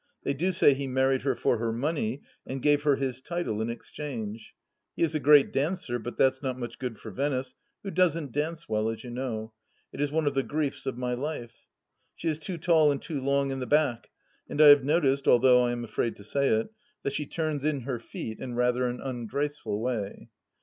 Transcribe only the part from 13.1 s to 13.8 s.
long in the